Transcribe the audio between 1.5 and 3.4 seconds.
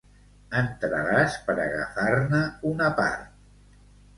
agafar-ne una part.